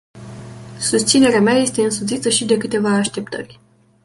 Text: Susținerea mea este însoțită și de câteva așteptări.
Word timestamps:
Susținerea 0.79 1.41
mea 1.41 1.53
este 1.53 1.83
însoțită 1.83 2.29
și 2.29 2.45
de 2.45 2.57
câteva 2.57 2.89
așteptări. 2.93 3.59